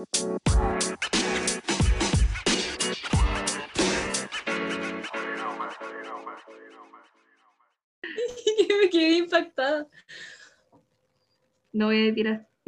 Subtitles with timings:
[8.80, 9.86] me quedé impactada.
[11.72, 12.48] No voy a tirar.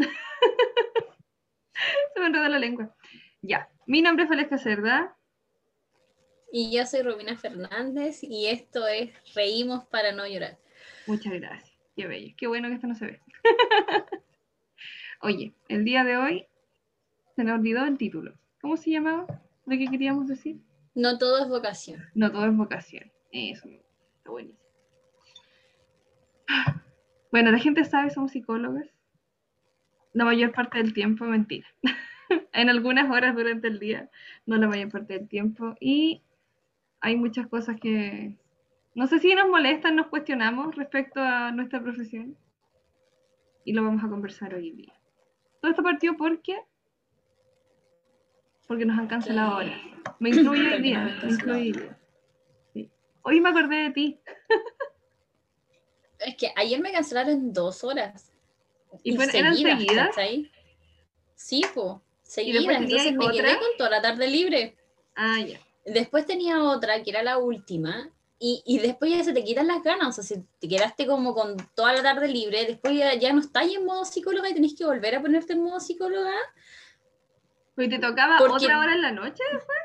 [2.14, 2.94] Se me enreda la lengua.
[3.40, 3.70] Ya.
[3.86, 5.16] Mi nombre es Valesca Cerda.
[6.52, 10.58] Y yo soy Romina Fernández y esto es Reímos para no llorar.
[11.06, 11.72] Muchas gracias.
[11.96, 12.34] Qué bello.
[12.36, 13.20] Qué bueno que esto no se ve.
[15.22, 16.46] Oye, el día de hoy
[17.34, 18.34] se nos olvidó el título.
[18.60, 19.26] ¿Cómo se llamaba?
[19.66, 20.60] ¿De qué queríamos decir?
[20.94, 22.02] No todo es vocación.
[22.14, 23.10] No todo es vocación.
[23.30, 24.60] Eso, está buenísimo.
[27.30, 28.86] Bueno, la gente sabe, somos psicólogas.
[30.12, 31.66] La mayor parte del tiempo, mentira.
[32.52, 34.10] en algunas horas durante el día,
[34.44, 35.74] no la mayor parte del tiempo.
[35.80, 36.22] Y
[37.00, 38.36] hay muchas cosas que
[38.94, 42.36] no sé si nos molestan, nos cuestionamos respecto a nuestra profesión.
[43.64, 44.92] Y lo vamos a conversar hoy día.
[45.60, 46.58] Todo esto partió porque
[48.66, 49.80] porque nos han cancelado ahora.
[50.18, 51.18] Me incluye hoy día.
[52.74, 52.90] Me
[53.24, 54.20] Hoy me acordé de ti.
[56.18, 58.32] es que ayer me cancelaron dos horas.
[59.02, 60.16] ¿Y, fue, seguidas, eran seguidas?
[61.34, 62.76] Sí, pues, seguidas.
[62.76, 64.76] Entonces me quedé con toda la tarde libre.
[65.14, 65.60] Ah, ya.
[65.84, 69.82] Después tenía otra, que era la última, y, y, después ya se te quitan las
[69.82, 73.32] ganas, o sea, si te quedaste como con toda la tarde libre, después ya, ya
[73.32, 76.34] no estás en modo psicóloga y tenés que volver a ponerte en modo psicóloga.
[77.74, 79.78] Pues te tocaba otra hora en la noche después.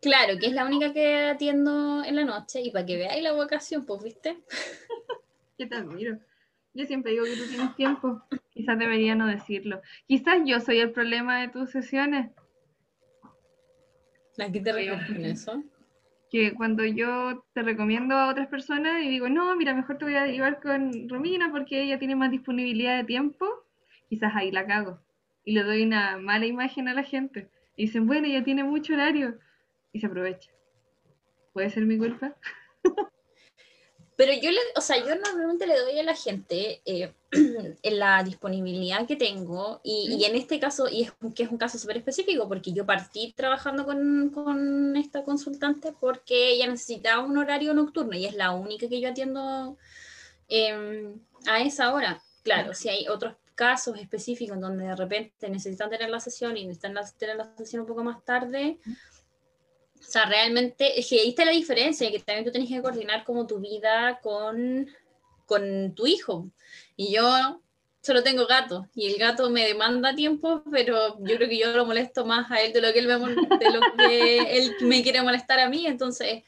[0.00, 3.32] Claro, que es la única que atiendo en la noche y para que veáis la
[3.32, 4.38] vocación, pues, ¿viste?
[5.58, 6.18] Yo te admiro.
[6.72, 8.22] Yo siempre digo que tú tienes tiempo.
[8.50, 9.82] Quizás debería no decirlo.
[10.06, 12.30] Quizás yo soy el problema de tus sesiones.
[14.38, 15.64] ¿A qué te con eso?
[16.30, 20.14] Que cuando yo te recomiendo a otras personas y digo, no, mira, mejor te voy
[20.14, 23.46] a llevar con Romina porque ella tiene más disponibilidad de tiempo,
[24.08, 25.00] quizás ahí la cago.
[25.48, 27.48] Y le doy una mala imagen a la gente.
[27.74, 29.38] Y dicen, bueno, ella tiene mucho horario
[29.94, 30.50] y se aprovecha.
[31.54, 32.36] ¿Puede ser mi culpa?
[34.18, 38.22] Pero yo, le, o sea, yo normalmente le doy a la gente eh, en la
[38.24, 41.96] disponibilidad que tengo y, y, en este caso, y es que es un caso súper
[41.96, 48.14] específico, porque yo partí trabajando con, con, esta consultante porque ella necesitaba un horario nocturno
[48.14, 49.78] y es la única que yo atiendo
[50.50, 51.14] eh,
[51.46, 52.22] a esa hora.
[52.42, 56.94] Claro, si hay otros casos específicos donde de repente necesitan tener la sesión y necesitan
[57.18, 58.78] tener la sesión un poco más tarde,
[59.98, 63.24] o sea, realmente, es que ahí está la diferencia, que también tú tienes que coordinar
[63.24, 64.88] como tu vida con,
[65.44, 66.48] con tu hijo.
[66.96, 67.60] Y yo
[68.00, 71.84] solo tengo gato, y el gato me demanda tiempo, pero yo creo que yo lo
[71.84, 75.20] molesto más a él de lo que él me, de lo que él me quiere
[75.20, 76.44] molestar a mí, entonces...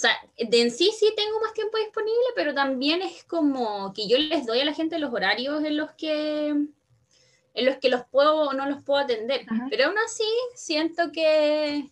[0.00, 4.08] O sea, de en sí sí tengo más tiempo disponible, pero también es como que
[4.08, 8.06] yo les doy a la gente los horarios en los que en los que los
[8.06, 9.44] puedo o no los puedo atender.
[9.68, 10.24] Pero aún así
[10.54, 11.86] siento que,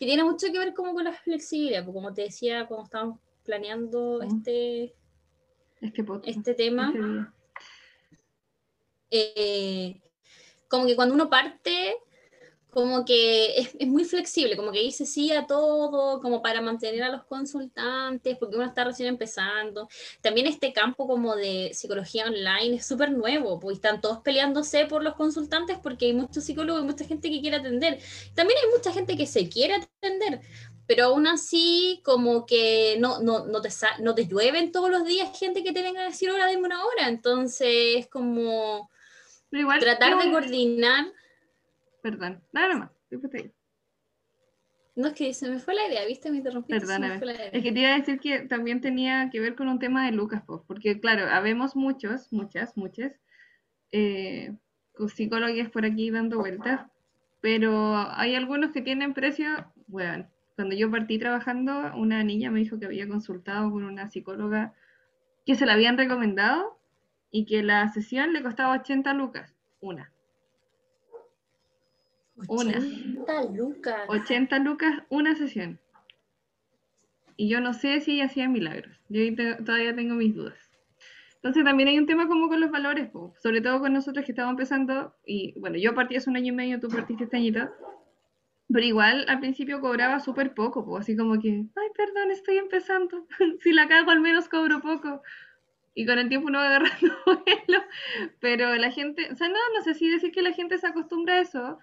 [0.00, 3.20] que tiene mucho que ver como con la flexibilidad, porque como te decía cuando estábamos
[3.44, 4.92] planeando este,
[5.80, 6.92] este, este tema,
[9.12, 10.00] eh,
[10.66, 11.98] como que cuando uno parte
[12.70, 17.02] como que es, es, muy flexible, como que dice sí a todo, como para mantener
[17.02, 19.88] a los consultantes, porque uno está recién empezando.
[20.20, 25.02] También este campo como de psicología online es súper nuevo, pues están todos peleándose por
[25.02, 27.98] los consultantes porque hay muchos psicólogos y mucha gente que quiere atender.
[28.34, 30.40] También hay mucha gente que se quiere atender,
[30.86, 35.38] pero aún así como que no, no, no, te, no te llueven todos los días
[35.38, 37.08] gente que te venga a decir, hora, deme una hora.
[37.08, 38.90] Entonces es como
[39.80, 41.06] tratar de coordinar
[42.02, 42.90] Perdón, nada más.
[44.94, 46.30] No, es que se me fue la idea, ¿viste?
[46.30, 46.84] Me interrumpiste.
[46.84, 47.20] Perdóname.
[47.52, 50.12] Es que te iba a decir que también tenía que ver con un tema de
[50.12, 53.12] Lucas, porque claro, habemos muchos, muchas, muchas
[53.92, 54.56] eh,
[55.06, 56.86] psicólogos por aquí dando vueltas,
[57.40, 62.80] pero hay algunos que tienen precio, bueno, cuando yo partí trabajando, una niña me dijo
[62.80, 64.74] que había consultado con una psicóloga
[65.46, 66.80] que se la habían recomendado
[67.30, 70.12] y que la sesión le costaba 80 lucas, una.
[72.46, 74.00] 80 lucas.
[74.08, 75.78] 80 lucas una sesión.
[77.36, 78.98] Y yo no sé si hacía milagros.
[79.08, 79.22] Yo
[79.64, 80.68] todavía tengo mis dudas.
[81.36, 84.50] Entonces también hay un tema como con los valores, sobre todo con nosotros que estamos
[84.50, 87.70] empezando, y bueno, yo partí hace un año y medio, tú partiste este añito,
[88.72, 93.26] pero igual al principio cobraba súper poco, así como que, ay, perdón, estoy empezando,
[93.60, 95.22] si la cago al menos cobro poco.
[95.94, 97.84] Y con el tiempo uno va agarrando vuelo,
[98.40, 101.34] pero la gente, o sea, no, no sé si decir que la gente se acostumbra
[101.34, 101.78] a eso,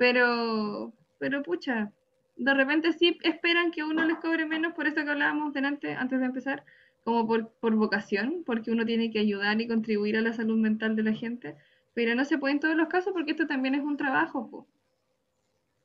[0.00, 1.92] pero, pero pucha,
[2.38, 6.20] de repente sí esperan que uno les cobre menos, por eso que hablábamos delante, antes
[6.20, 6.64] de empezar,
[7.04, 10.96] como por, por vocación, porque uno tiene que ayudar y contribuir a la salud mental
[10.96, 11.54] de la gente,
[11.92, 14.48] pero no se puede en todos los casos porque esto también es un trabajo.
[14.48, 14.66] Po.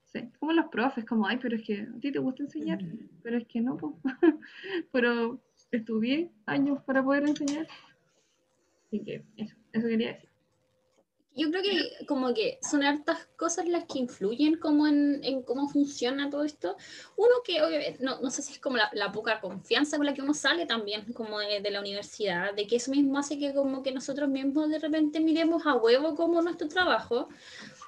[0.06, 2.80] Sí, como los profes, como, ay, pero es que a ti te gusta enseñar,
[3.22, 4.00] pero es que no, po.
[4.94, 5.42] pero
[5.72, 7.68] estudié años para poder enseñar.
[8.88, 10.35] Así que eso, eso quería decir.
[11.36, 15.68] Yo creo que como que son hartas cosas las que influyen como en, en cómo
[15.68, 16.78] funciona todo esto.
[17.18, 20.14] Uno que obviamente, no, no sé si es como la, la, poca confianza con la
[20.14, 23.54] que uno sale también como de, de, la universidad, de que eso mismo hace que
[23.54, 27.28] como que nosotros mismos de repente miremos a huevo como nuestro trabajo,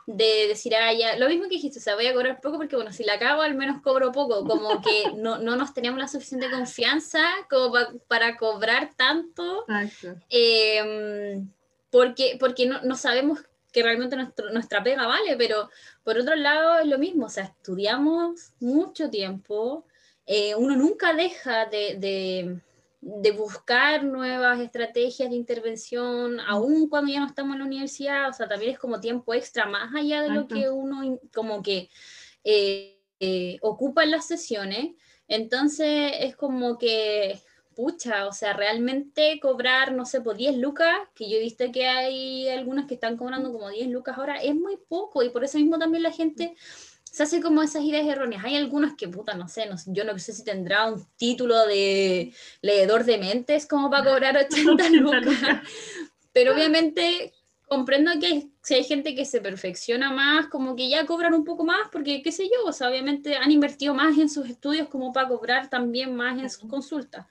[0.07, 2.77] de decir, ah, ya, lo mismo que dijiste, o sea, voy a cobrar poco porque
[2.77, 6.07] bueno, si la acabo al menos cobro poco, como que no, no nos teníamos la
[6.07, 9.65] suficiente confianza como pa, para cobrar tanto.
[9.67, 10.25] Exacto.
[10.29, 11.43] Eh,
[11.89, 13.39] porque, porque no, no sabemos
[13.71, 15.69] que realmente nuestro, nuestra pega vale, pero
[16.03, 19.85] por otro lado es lo mismo, o sea, estudiamos mucho tiempo,
[20.25, 22.59] eh, uno nunca deja de, de,
[23.01, 28.33] de, buscar nuevas estrategias de intervención, aún cuando ya no estamos en la universidad, o
[28.33, 31.89] sea, también es como tiempo extra, más allá de lo que uno como que
[32.43, 34.95] eh, eh, ocupa en las sesiones,
[35.27, 37.41] entonces es como que
[37.77, 41.87] pucha, o sea, realmente cobrar, no sé, por 10 lucas, que yo he visto que
[41.87, 45.59] hay algunas que están cobrando como 10 lucas ahora, es muy poco y por eso
[45.59, 46.55] mismo también la gente
[47.03, 48.43] se hace como esas ideas erróneas.
[48.43, 52.33] Hay algunas que, puta, no sé, no, yo no sé si tendrá un título de
[52.61, 55.61] leedor de mentes como para cobrar 80 lucas,
[56.33, 57.31] pero obviamente
[57.67, 61.63] comprendo que si hay gente que se perfecciona más, como que ya cobran un poco
[61.63, 65.13] más, porque qué sé yo, o sea, obviamente han invertido más en sus estudios como
[65.13, 67.27] para cobrar también más en sus consultas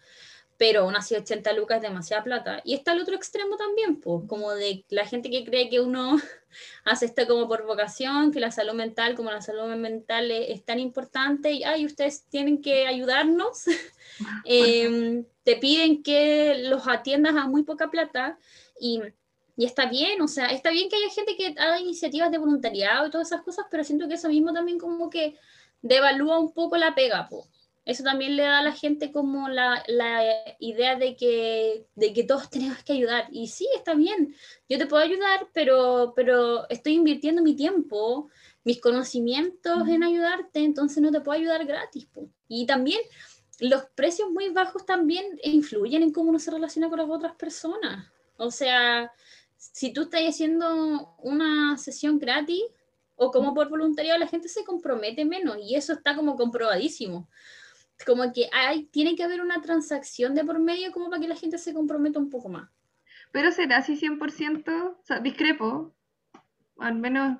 [0.59, 2.61] pero aún así 80 lucas es demasiada plata.
[2.65, 6.17] Y está el otro extremo también, pues, como de la gente que cree que uno
[6.85, 10.79] hace esto como por vocación, que la salud mental, como la salud mental es, tan
[10.79, 13.65] importante, y ay, ustedes tienen que ayudarnos,
[14.45, 18.39] em, te piden que los atiendas a muy poca plata,
[18.81, 19.01] y,
[19.57, 23.07] y, está bien, o sea, está bien que haya gente que haga iniciativas de voluntariado
[23.07, 25.37] y todas esas cosas, pero siento que eso mismo también como que
[25.83, 27.47] devalúa un poco la pega, pues
[27.87, 30.21] eso también le da a la gente como la, la,
[30.59, 33.29] idea de que, de que todos tenemos que ayudar.
[33.31, 34.35] Y sí, está bien,
[34.69, 38.29] yo te puedo ayudar, pero, pero estoy invirtiendo mi tiempo,
[38.65, 42.07] mis conocimientos en ayudarte, entonces no te puedo ayudar gratis.
[42.07, 42.29] Po.
[42.49, 43.01] Y también
[43.61, 48.11] los precios muy bajos también influyen en cómo uno se relaciona con las otras personas.
[48.37, 49.13] O sea,
[49.57, 52.63] si tú estás haciendo una sesión gratis
[53.15, 57.29] o como por voluntariado, la gente se compromete menos y eso está como comprobadísimo
[58.05, 61.37] como que hay, tiene que haber una transacción de por medio como para que la
[61.37, 62.69] gente se comprometa un poco más.
[63.33, 65.95] Pero será así 100%, o sea, discrepo,
[66.79, 67.39] al menos,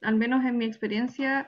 [0.00, 1.46] al menos en mi experiencia,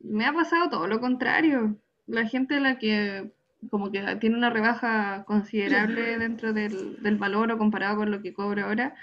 [0.00, 1.76] me ha pasado todo lo contrario.
[2.06, 3.32] La gente la que
[3.70, 8.32] como que tiene una rebaja considerable dentro del, del valor o comparado con lo que
[8.32, 8.94] cobra ahora,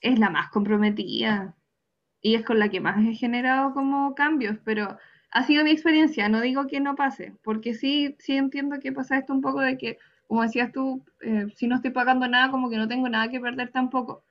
[0.00, 1.54] es la más comprometida
[2.20, 4.98] y es con la que más he generado como cambios, pero
[5.30, 9.18] ha sido mi experiencia, no digo que no pase, porque sí, sí entiendo que pasa
[9.18, 12.70] esto un poco de que, como decías tú, eh, si no estoy pagando nada, como
[12.70, 14.24] que no tengo nada que perder tampoco.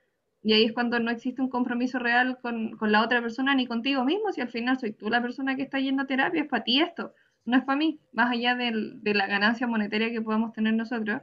[0.44, 3.68] Y ahí es cuando no existe un compromiso real con, con la otra persona ni
[3.68, 6.48] contigo mismo, si al final soy tú la persona que está yendo a terapia, es
[6.48, 7.14] para ti esto,
[7.46, 11.22] no es para mí, más allá del, de la ganancia monetaria que podamos tener nosotros,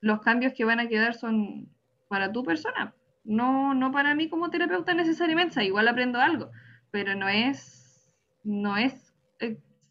[0.00, 1.68] los cambios que van a quedar son
[2.08, 2.94] para tu persona,
[3.24, 6.50] no, no para mí como terapeuta necesariamente, igual aprendo algo,
[6.90, 8.10] pero no es,
[8.42, 9.09] no es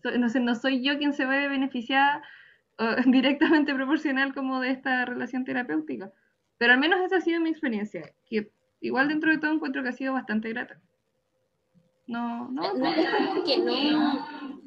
[0.04, 2.24] no sé, no soy yo quien se ve beneficiada
[3.06, 6.12] directamente proporcional como de esta relación terapéutica.
[6.58, 8.52] Pero al menos esa ha sido mi experiencia, que
[8.82, 10.80] igual dentro de todo encuentro que ha sido bastante grata.
[12.08, 14.62] No, no, no, como que no,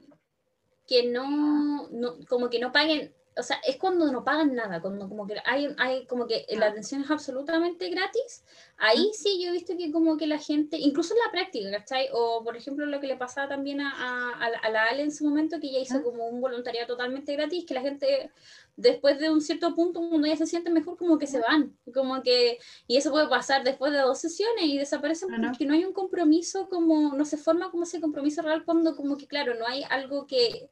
[0.87, 5.09] que no, no, como que no paguen o sea, es cuando no pagan nada, cuando
[5.09, 8.45] como que hay, hay como que la atención es absolutamente gratis,
[8.77, 12.09] ahí sí yo he visto que como que la gente, incluso en la práctica, ¿cachai?
[12.13, 15.25] O por ejemplo lo que le pasaba también a, a, a la Ale en su
[15.25, 18.31] momento, que ella hizo como un voluntariado totalmente gratis, que la gente
[18.77, 22.23] después de un cierto punto, cuando ya se siente mejor, como que se van, como
[22.23, 25.93] que, y eso puede pasar después de dos sesiones y desaparecen porque no hay un
[25.93, 29.85] compromiso como, no se forma como ese compromiso real cuando como que, claro, no hay
[29.89, 30.71] algo que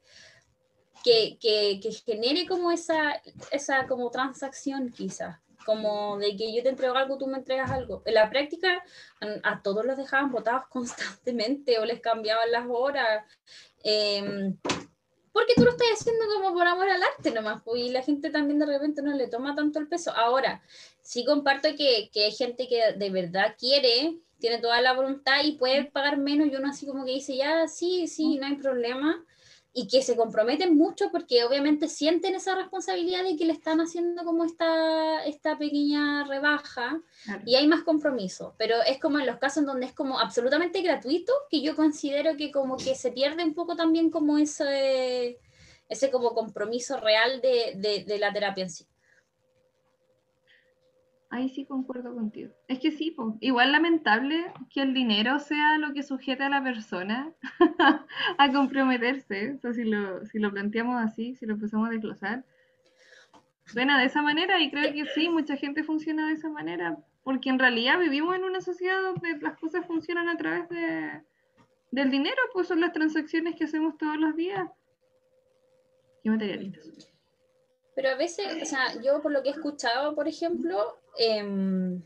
[1.03, 6.69] que, que, que, genere como esa, esa como transacción quizás, como de que yo te
[6.69, 8.01] entrego algo, tú me entregas algo.
[8.05, 8.83] En la práctica
[9.43, 13.25] a, todos los dejaban votados constantemente o les cambiaban las horas.
[13.83, 14.53] Eh,
[15.33, 18.29] porque tú lo estás haciendo como por amor al arte nomás, pues, y la gente
[18.29, 20.11] también de repente no le toma tanto el peso.
[20.11, 20.61] Ahora,
[21.01, 25.53] sí comparto que, que hay gente que de verdad quiere, tiene toda la voluntad y
[25.53, 29.23] puede pagar menos y uno así como que dice, ya, sí, sí, no hay problema.
[29.73, 34.25] Y que se comprometen mucho porque obviamente sienten esa responsabilidad de que le están haciendo
[34.25, 37.01] como esta, esta pequeña rebaja
[37.45, 40.81] y hay más compromiso, pero es como en los casos en donde es como absolutamente
[40.81, 45.39] gratuito que yo considero que como que se pierde un poco también como ese,
[45.87, 48.85] ese como compromiso real de, de la terapia en sí.
[51.31, 52.51] Ahí sí concuerdo contigo.
[52.67, 57.31] Es que sí, igual lamentable que el dinero sea lo que sujete a la persona
[58.37, 59.53] a comprometerse.
[59.53, 62.43] O sea, si lo, si lo planteamos así, si lo empezamos a desglosar,
[63.65, 67.49] suena de esa manera y creo que sí, mucha gente funciona de esa manera, porque
[67.49, 71.21] en realidad vivimos en una sociedad donde las cosas funcionan a través de,
[71.91, 74.69] del dinero, pues son las transacciones que hacemos todos los días.
[76.23, 77.09] Y materialistas.
[77.95, 82.01] Pero a veces, o sea, yo por lo que he escuchado, por ejemplo, em,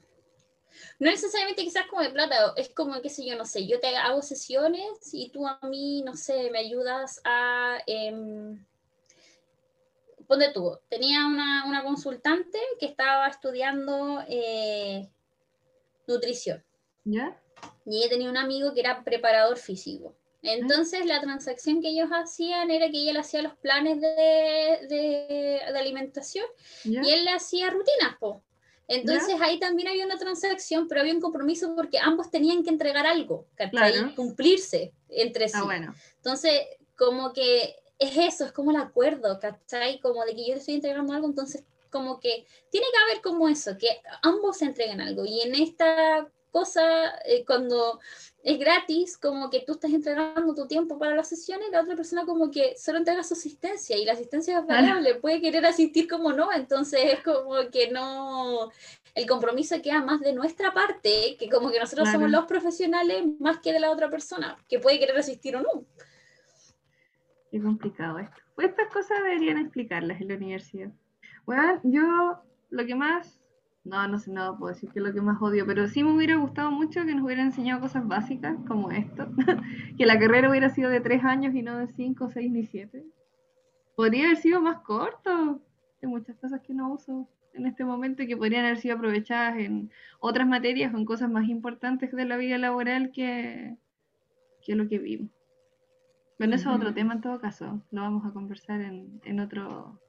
[1.00, 3.96] no necesariamente quizás como de plata, es como, qué sé yo, no sé, yo te
[3.96, 7.78] hago sesiones y tú a mí, no sé, me ayudas a...
[7.88, 8.58] Eh,
[10.28, 15.08] ponte tú, tenía una, una, consultante que estaba estudiando eh,
[16.08, 16.64] nutrición.
[17.04, 17.40] ¿Ya?
[17.86, 20.16] Y ella tenía un amigo que era preparador físico.
[20.42, 24.08] Entonces la transacción que ellos hacían era que ella le hacía los planes de,
[24.88, 26.46] de, alimentación
[26.84, 28.44] y él le hacía rutinas, po.
[28.88, 33.08] Entonces ahí también había una transacción, pero había un compromiso porque ambos tenían que entregar
[33.08, 34.14] algo, ¿cachai?
[34.16, 35.60] Cumplirse entre sí.
[35.64, 35.94] bueno.
[36.18, 36.62] Entonces,
[36.96, 40.00] como que es eso, es como el acuerdo, ¿cachai?
[40.00, 43.78] Como de que yo estoy entregando algo, entonces como que tiene que haber como eso,
[43.78, 43.88] que
[44.22, 45.26] ambos se entreguen algo.
[45.26, 48.00] Y en esta cosa, eh, cuando
[48.46, 52.26] es gratis, como que tú estás entregando tu tiempo para las sesiones, la otra persona
[52.26, 56.32] como que solo entrega su asistencia y la asistencia es variable, puede querer asistir como
[56.32, 58.72] no, entonces es como que no,
[59.16, 63.58] el compromiso queda más de nuestra parte, que como que nosotros somos los profesionales más
[63.62, 65.84] que de la otra persona, que puede querer asistir o no.
[67.50, 68.38] Qué complicado esto.
[68.54, 70.92] Pues estas cosas deberían explicarlas en la universidad.
[71.48, 73.42] Bueno, yo lo que más
[73.86, 76.12] no, no sé, no puedo decir que es lo que más odio, pero sí me
[76.12, 79.28] hubiera gustado mucho que nos hubieran enseñado cosas básicas como esto,
[79.98, 83.06] que la carrera hubiera sido de tres años y no de cinco, seis ni siete.
[83.96, 85.62] Podría haber sido más corto.
[86.02, 89.58] Hay muchas cosas que no uso en este momento y que podrían haber sido aprovechadas
[89.60, 93.78] en otras materias o en cosas más importantes de la vida laboral que,
[94.64, 95.30] que lo que vimos.
[96.40, 97.82] Bueno, eso es otro tema en todo caso.
[97.92, 100.02] Lo vamos a conversar en, en, otro,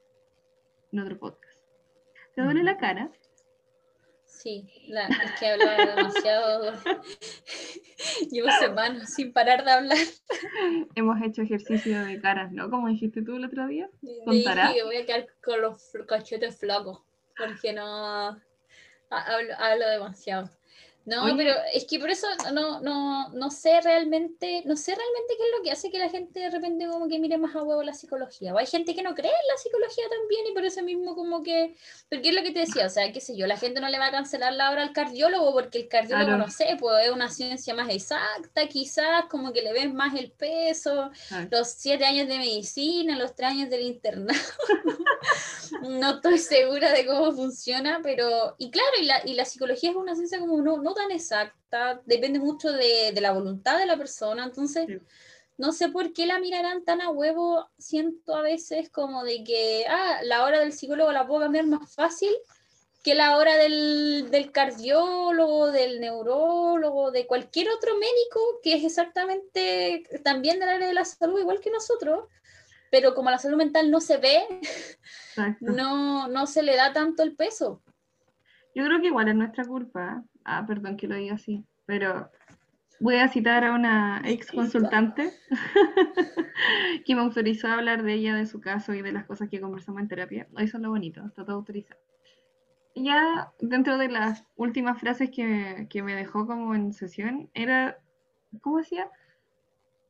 [0.90, 1.60] en otro podcast.
[2.34, 3.12] ¿Te duele la cara?
[4.36, 6.72] Sí, la, es que habla demasiado.
[8.30, 9.98] Llevo semanas sin parar de hablar.
[10.94, 12.68] Hemos hecho ejercicio de caras, ¿no?
[12.68, 13.88] Como dijiste tú el otro día.
[14.24, 14.72] ¿Contará?
[14.72, 17.00] Sí, voy a quedar con los cachetes flacos,
[17.36, 18.38] porque no
[19.10, 20.50] hablo, hablo demasiado.
[21.06, 25.44] No, pero es que por eso no, no, no sé realmente, no sé realmente qué
[25.44, 27.80] es lo que hace que la gente de repente como que mire más a huevo
[27.84, 28.52] la psicología.
[28.52, 31.44] O hay gente que no cree en la psicología también y por eso mismo como
[31.44, 31.76] que,
[32.10, 34.00] porque es lo que te decía, o sea, qué sé yo, la gente no le
[34.00, 37.30] va a cancelar la hora al cardiólogo porque el cardiólogo, no sé, pues es una
[37.30, 41.12] ciencia más exacta, quizás como que le ves más el peso,
[41.52, 44.40] los siete años de medicina, los tres años del internado.
[45.82, 49.96] no estoy segura de cómo funciona, pero, y claro, y la, y la psicología es
[49.96, 53.96] una ciencia como no, no tan exacta, depende mucho de, de la voluntad de la
[53.96, 54.88] persona, entonces
[55.58, 59.86] no sé por qué la mirarán tan a huevo, siento a veces como de que,
[59.88, 62.30] ah, la hora del psicólogo la puedo cambiar más fácil
[63.02, 70.02] que la hora del, del cardiólogo, del neurólogo, de cualquier otro médico que es exactamente
[70.24, 72.28] también del área de la salud, igual que nosotros,
[72.90, 74.44] pero como la salud mental no se ve,
[75.60, 77.80] no, no se le da tanto el peso.
[78.74, 80.24] Yo creo que igual es nuestra culpa.
[80.48, 82.30] Ah, perdón que lo diga así, pero
[83.00, 85.32] voy a citar a una ex consultante
[87.04, 89.60] que me autorizó a hablar de ella, de su caso y de las cosas que
[89.60, 90.46] conversamos en terapia.
[90.58, 92.00] Eso es lo bonito, está todo autorizado.
[92.94, 97.98] Ya dentro de las últimas frases que, que me dejó como en sesión, era,
[98.60, 99.10] ¿cómo decía?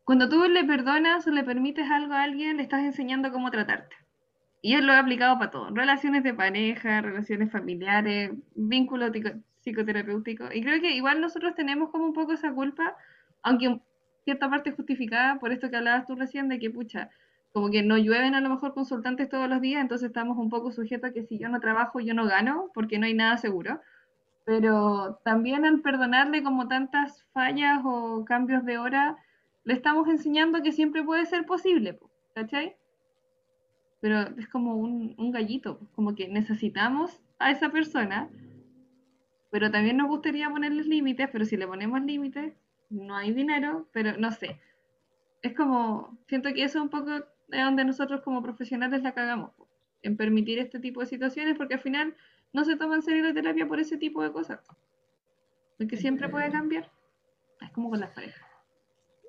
[0.05, 3.97] Cuando tú le perdonas o le permites algo a alguien, le estás enseñando cómo tratarte.
[4.61, 9.13] Y él lo ha aplicado para todo, relaciones de pareja, relaciones familiares, vínculos
[9.67, 10.55] psicoterapéuticos.
[10.55, 12.97] Y creo que igual nosotros tenemos como un poco esa culpa,
[13.43, 13.83] aunque en
[14.25, 17.11] cierta parte justificada por esto que hablabas tú recién, de que, pucha,
[17.53, 20.71] como que no llueven a lo mejor consultantes todos los días, entonces estamos un poco
[20.73, 23.81] sujetos a que si yo no trabajo, yo no gano, porque no hay nada seguro.
[24.45, 29.17] Pero también al perdonarle como tantas fallas o cambios de hora,
[29.65, 31.99] le estamos enseñando que siempre puede ser posible,
[32.35, 32.77] ¿cachai?
[34.01, 38.29] pero es como un, gallito, como que necesitamos a esa persona,
[39.51, 42.53] pero también nos gustaría ponerles límites, pero si le ponemos límites,
[42.91, 44.61] no hay dinero, pero no sé.
[45.43, 49.53] Es como, siento que eso un poco es donde nosotros como profesionales la cagamos,
[50.03, 52.17] en permitir este tipo de situaciones, porque al final
[52.53, 54.61] no se toma en serio la terapia por ese tipo de cosas.
[55.79, 56.91] Porque siempre puede cambiar.
[57.61, 58.41] Es como con las parejas.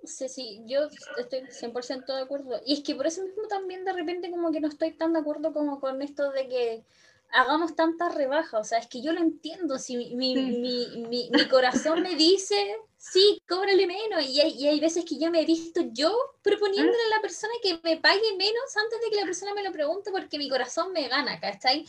[0.03, 2.61] Sí, sí, yo estoy 100% de acuerdo.
[2.65, 5.19] Y es que por eso mismo también de repente como que no estoy tan de
[5.19, 6.83] acuerdo como con esto de que
[7.31, 8.59] hagamos tanta rebaja.
[8.59, 9.77] O sea, es que yo lo entiendo.
[9.79, 12.55] Si mi, mi, mi, mi corazón me dice,
[12.97, 14.25] sí, cóbrale menos.
[14.25, 17.53] Y hay, y hay, veces que yo me he visto yo proponiéndole a la persona
[17.61, 20.91] que me pague menos antes de que la persona me lo pregunte porque mi corazón
[20.93, 21.85] me gana, ¿cachai?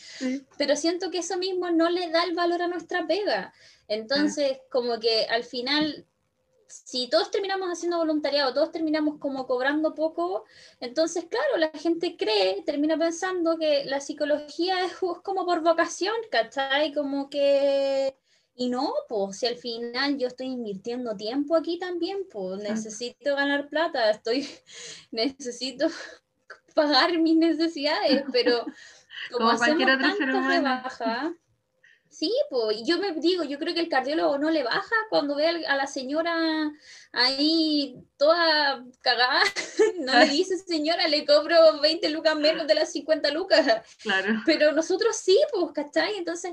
[0.57, 3.53] Pero siento que eso mismo no le da el valor a nuestra pega.
[3.89, 6.07] Entonces, como que al final
[6.69, 10.45] si todos terminamos haciendo voluntariado, todos terminamos como cobrando poco,
[10.81, 16.93] entonces, claro, la gente cree, termina pensando que la psicología es, como por vocación, ¿cachai?
[16.93, 18.17] Como que...
[18.55, 23.69] Y no, pues si al final yo estoy invirtiendo tiempo aquí también, pues necesito ganar
[23.69, 24.49] plata, estoy,
[25.13, 25.87] necesito
[26.75, 28.65] pagar mis necesidades, pero
[29.31, 31.35] como, como hacemos tanta rebaja,
[32.11, 35.47] Sí, pues yo me digo, yo creo que el cardiólogo no le baja cuando ve
[35.67, 36.35] a la señora
[37.13, 39.43] ahí toda cagada,
[40.01, 43.67] no le dice, señora, le cobro 20 lucas menos de las 50 lucas.
[44.03, 44.43] Claro.
[44.47, 46.17] Pero nosotros sí, pues, ¿cachai?
[46.17, 46.53] Entonces,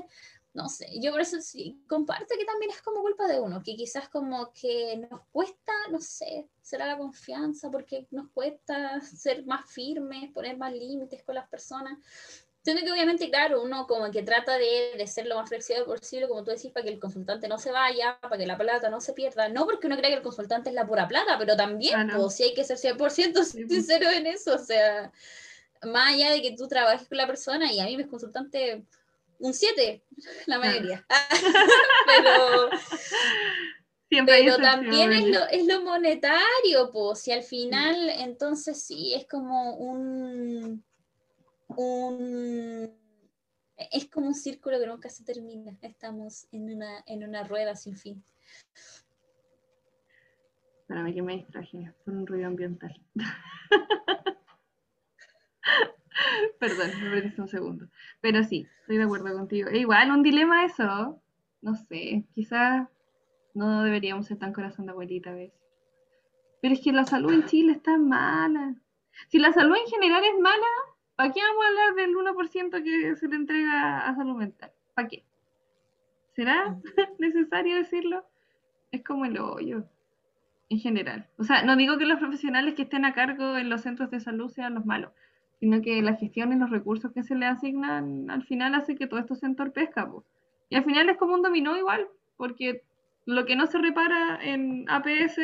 [0.56, 3.76] no sé, yo por eso sí, comparte que también es como culpa de uno, que
[3.76, 9.70] quizás como que nos cuesta, no sé, será la confianza, porque nos cuesta ser más
[9.70, 11.98] firmes, poner más límites con las personas.
[12.66, 16.26] Siendo que obviamente, claro, uno como que trata de, de, ser lo más flexible posible,
[16.26, 19.00] como tú decís, para que el consultante no se vaya, para que la plata no
[19.00, 19.48] se pierda.
[19.48, 22.42] No porque uno crea que el consultante es la pura plata, pero también, pues, si
[22.42, 24.56] hay que ser 100% sincero en eso.
[24.56, 25.12] O sea,
[25.84, 28.82] más allá de que tú trabajes con la persona, y a mí me es consultante
[29.38, 30.02] un 7,
[30.46, 31.06] la mayoría.
[32.08, 32.68] pero...
[34.26, 39.76] pero también es lo, es lo monetario, pues, si al final, entonces sí, es como
[39.76, 40.82] un
[43.76, 45.76] Es como un círculo que nunca se termina.
[45.82, 48.22] Estamos en una, en una rueda sin fin.
[50.88, 53.00] Para mí que me distraje por un ruido ambiental.
[56.58, 57.88] Perdón, me perdiste un segundo.
[58.20, 59.68] Pero sí, estoy de acuerdo contigo.
[59.68, 61.20] E igual, un dilema eso.
[61.60, 62.88] No sé, quizás
[63.54, 65.60] no deberíamos ser tan corazón de abuelita a veces.
[66.62, 68.76] Pero es que la salud en Chile está mala.
[69.28, 70.66] Si la salud en general es mala,
[71.16, 74.70] ¿Para qué vamos a hablar del 1% que se le entrega a salud mental?
[74.94, 75.24] ¿Para qué?
[76.34, 76.82] ¿Será mm.
[77.18, 78.24] necesario decirlo?
[78.92, 79.84] Es como el hoyo,
[80.68, 81.26] en general.
[81.38, 84.20] O sea, no digo que los profesionales que estén a cargo en los centros de
[84.20, 85.10] salud sean los malos,
[85.58, 89.06] sino que la gestión y los recursos que se le asignan al final hace que
[89.06, 90.10] todo esto se entorpezca.
[90.68, 92.82] Y al final es como un dominó igual, porque
[93.24, 95.38] lo que no se repara en APS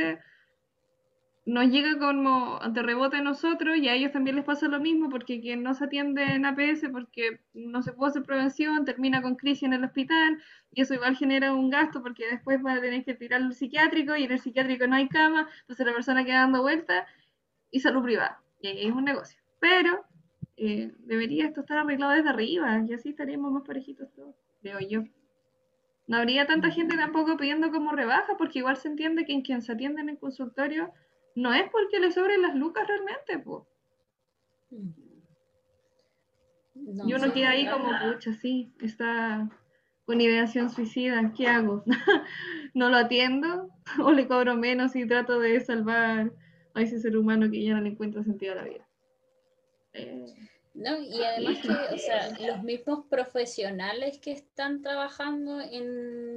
[1.44, 5.10] nos llega como de rebote a nosotros y a ellos también les pasa lo mismo
[5.10, 9.34] porque quien no se atiende en APS porque no se puede hacer prevención termina con
[9.34, 10.40] crisis en el hospital
[10.72, 14.14] y eso igual genera un gasto porque después va a tener que tirar al psiquiátrico
[14.14, 17.06] y en el psiquiátrico no hay cama, entonces la persona queda dando vuelta
[17.72, 19.40] y salud privada y ahí es un negocio.
[19.58, 20.04] Pero
[20.56, 25.02] eh, debería esto estar arreglado desde arriba y así estaríamos más parejitos todos, creo yo.
[26.06, 29.62] No habría tanta gente tampoco pidiendo como rebaja porque igual se entiende que en quien
[29.62, 30.92] se atiende en el consultorio
[31.34, 33.64] no es porque le sobren las lucas realmente, pues.
[37.06, 39.48] y uno queda ahí como, pucha, sí, está
[40.04, 41.84] con ideación suicida, ¿qué hago?
[42.74, 43.70] ¿No lo atiendo?
[44.02, 46.32] ¿O le cobro menos y trato de salvar
[46.74, 48.88] a ese ser humano que ya no le encuentra sentido a la vida?
[49.94, 50.26] Eh,
[50.74, 56.31] no, y además que, o sea, los mismos profesionales que están trabajando en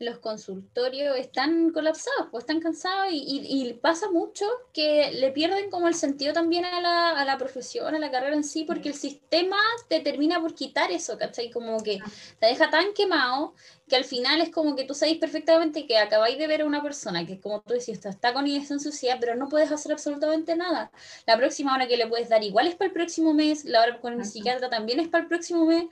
[0.00, 5.94] los consultorios están colapsados, pues están cansados y, pasa mucho que le pierden como el
[5.94, 9.58] sentido también a la, a la, profesión, a la carrera en sí, porque el sistema
[9.88, 11.50] te termina por quitar eso, ¿cachai?
[11.50, 11.98] Como que
[12.38, 13.54] te deja tan quemado
[13.88, 16.82] que al final es como que tú sabes perfectamente que acabáis de ver a una
[16.82, 20.90] persona que, como tú decías, está con ideación suicida, pero no puedes hacer absolutamente nada.
[21.26, 24.00] La próxima hora que le puedes dar igual es para el próximo mes, la hora
[24.00, 25.84] con el psiquiatra también es para el próximo mes.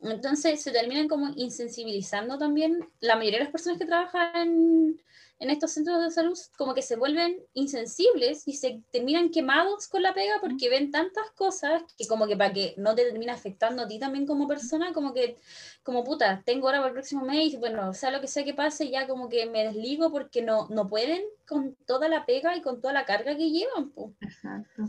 [0.00, 4.96] Entonces se terminan como insensibilizando también la mayoría de las personas que trabajan
[5.40, 10.02] en, estos centros de salud, como que se vuelven insensibles y se terminan quemados con
[10.02, 13.82] la pega porque ven tantas cosas que como que para que no te termine afectando
[13.82, 15.36] a ti también como persona, como que,
[15.82, 18.54] como puta, tengo hora para el próximo mes y bueno, sea lo que sea que
[18.54, 22.62] pase, ya como que me desligo porque no, no pueden con toda la pega y
[22.62, 23.92] con toda la carga que llevan.
[24.20, 24.84] Exacto.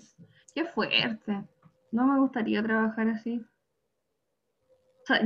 [0.54, 1.44] Qué fuerte.
[1.92, 3.44] No me gustaría trabajar así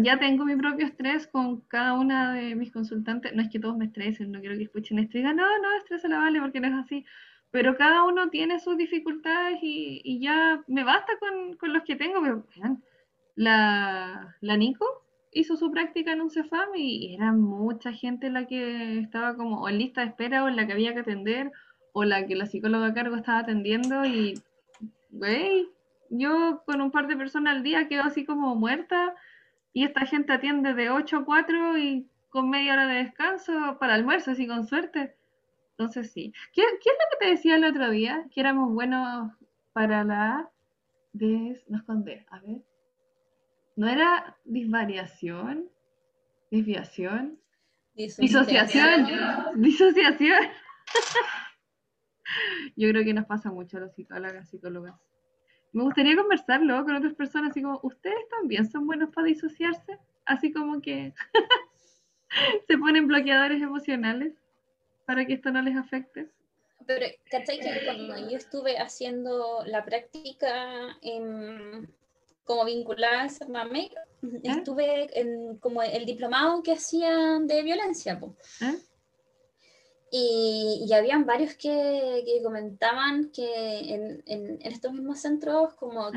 [0.01, 3.33] ya tengo mi propio estrés con cada una de mis consultantes.
[3.33, 5.77] No es que todos me estresen, no quiero que escuchen esto y digan, no, no,
[5.77, 7.05] estrés se la vale porque no es así.
[7.51, 12.21] pero cada uno tiene sus dificultades y, ya me basta con, los que tengo.
[12.21, 12.45] Pero,
[13.35, 14.85] la, la Nico
[15.31, 19.79] hizo su práctica en un CEFAM y era mucha gente la que estaba como en
[19.79, 21.51] lista de espera o en la que había que atender
[21.93, 24.35] o la que la psicóloga a cargo estaba atendiendo y,
[25.11, 25.69] güey,
[26.09, 29.15] yo con un par de personas al día quedo así como muerta
[29.73, 33.95] y esta gente atiende de 8 a 4 y con media hora de descanso para
[33.95, 35.15] almuerzo, así con suerte.
[35.71, 36.31] Entonces sí.
[36.53, 38.25] ¿Qué, es lo que te decía el otro día?
[38.31, 39.31] Que éramos buenos
[39.73, 40.49] para la
[41.13, 41.67] des...
[41.69, 42.61] no esconder, a ver.
[43.75, 45.69] ¿No era disvariación?
[46.51, 47.39] ¿Desviación?
[47.95, 49.07] Disociación.
[49.55, 50.43] Disociación.
[52.75, 54.95] Yo creo que nos pasa mucho a los psicólogos, psicólogas.
[55.73, 59.97] Me gustaría conversarlo con otras personas, así como, ¿ustedes también son buenos para disociarse?
[60.25, 61.13] Así como que
[62.67, 64.33] se ponen bloqueadores emocionales
[65.05, 66.29] para que esto no les afecte.
[66.85, 67.59] Pero, ¿cachai?
[67.59, 71.91] Que cuando yo estuve haciendo la práctica en,
[72.43, 74.41] como vinculada a Cermamec, ¿Eh?
[74.43, 78.19] estuve en como el diplomado que hacían de violencia.
[78.61, 78.77] ¿Eh?
[80.15, 86.11] Y, y, habían varios que, que comentaban que en, en, estos mismos centros como ¿Eh?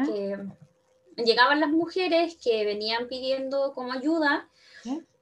[1.17, 4.51] que llegaban las mujeres que venían pidiendo como ayuda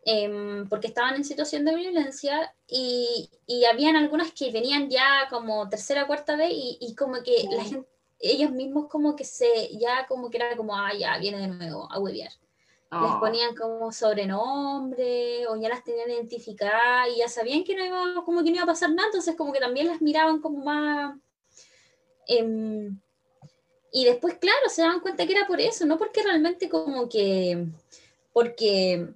[0.07, 5.67] Em, porque estaban en situación de violencia y, y, habían algunas que venían ya como
[5.71, 7.89] tercera o cuarta vez y, y como que la gente,
[8.21, 11.91] ellos mismos como que se, ya como que era como, ah, ya viene de nuevo
[11.91, 11.99] a
[13.03, 13.21] Les oh.
[13.21, 18.45] ponían como sobrenombre o ya las tenían identificadas y ya sabían que no iba, como
[18.45, 21.17] que no iba a pasar nada, entonces como que también las miraban como más...
[22.29, 22.91] Eh,
[23.97, 27.67] y después, claro, se daban cuenta que era por eso, no porque realmente como que,
[28.33, 29.09] porque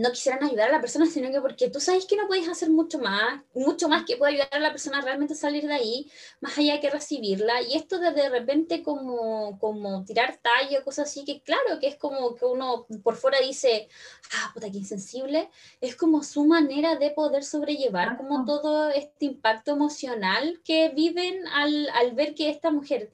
[0.00, 2.70] no quisieran ayudar a la persona, sino que porque tú sabes que no puedes hacer
[2.70, 6.10] mucho más, mucho más que pueda ayudar a la persona a realmente salir de ahí,
[6.40, 7.62] más allá que recibirla.
[7.62, 11.96] Y esto de de repente como, como tirar tallo, cosas así, que claro, que es
[11.96, 13.88] como que uno por fuera dice,
[14.34, 19.72] ah, puta, qué insensible, es como su manera de poder sobrellevar como todo este impacto
[19.72, 23.10] emocional que viven al, al ver que esta mujer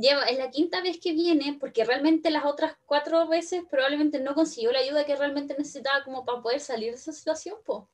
[0.00, 4.34] lleva, es la quinta vez que viene, porque realmente las otras cuatro veces probablemente no
[4.34, 7.88] consiguió la ayuda que realmente necesitaba como para poder salir de esa situación, po.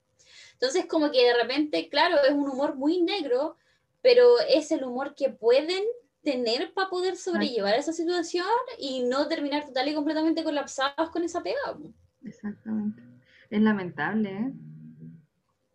[0.54, 3.56] Entonces como que de repente, claro, es un humor muy negro,
[4.00, 5.82] pero es el humor que pueden
[6.22, 8.46] tener para poder sobrellevar esa situación
[8.78, 11.76] y no terminar total y completamente colapsados con esa pega.
[12.24, 13.02] Exactamente.
[13.50, 14.52] Es lamentable, ¿eh?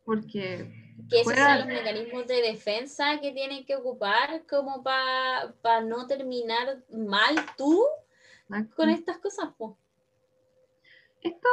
[0.06, 0.77] Porque
[1.10, 6.84] que esos son los mecanismos de defensa que tienen que ocupar como para no terminar
[6.92, 7.84] mal tú
[8.76, 9.50] con estas cosas.
[11.22, 11.50] Esto,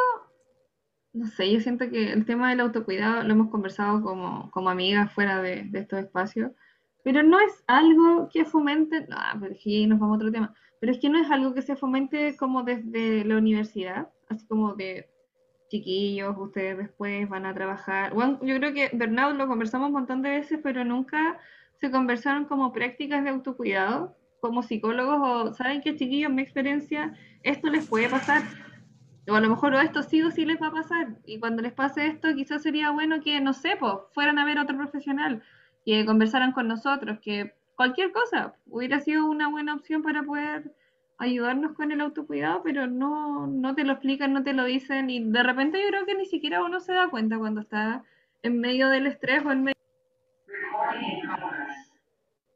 [1.12, 5.12] no sé, yo siento que el tema del autocuidado lo hemos conversado como, como amigas
[5.12, 6.52] fuera de, estos espacios,
[7.02, 10.92] pero no es algo que fomente, no, pero aquí nos vamos a otro tema, pero
[10.92, 15.08] es que no es algo que se fomente como desde la universidad, así como de
[15.68, 18.14] chiquillos, ustedes después van a trabajar.
[18.14, 21.38] Bueno, yo creo que Bernardo lo conversamos un montón de veces, pero nunca
[21.80, 27.14] se conversaron como prácticas de autocuidado, como psicólogos, o saben que chiquillos, en mi experiencia,
[27.42, 28.42] esto les puede pasar.
[29.26, 31.16] O a lo mejor o esto sí o sí les va a pasar.
[31.24, 34.58] Y cuando les pase esto, quizás sería bueno que, no sé, pues, fueran a ver
[34.58, 35.42] a otro profesional,
[35.84, 40.74] que conversaran con nosotros, que cualquier cosa hubiera sido una buena opción para poder
[41.18, 45.22] ayudarnos con el autocuidado, pero no, no te lo explican, no te lo dicen y
[45.24, 48.04] de repente yo creo que ni siquiera uno se da cuenta cuando está
[48.42, 49.74] en medio del estrés o en medio...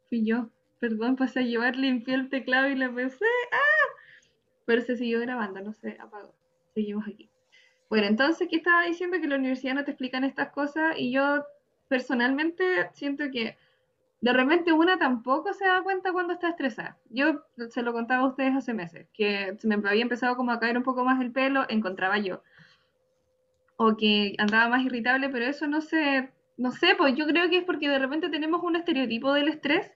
[0.08, 4.28] Fui yo, perdón, pasé a llevar, limpié el teclado y le pensé, ¡ah!
[4.64, 6.34] Pero se siguió grabando, no se apagó.
[6.74, 7.30] Seguimos aquí.
[7.88, 9.18] Bueno, entonces, ¿qué estaba diciendo?
[9.20, 11.44] Que la universidad no te explican estas cosas y yo
[11.88, 13.56] personalmente siento que
[14.20, 16.98] de repente una tampoco se da cuenta cuando está estresada.
[17.10, 20.58] Yo se lo contaba a ustedes hace meses, que se me había empezado como a
[20.58, 22.42] caer un poco más el pelo, encontraba yo.
[23.76, 27.58] O que andaba más irritable, pero eso no sé, no sé, pues yo creo que
[27.58, 29.92] es porque de repente tenemos un estereotipo del estrés,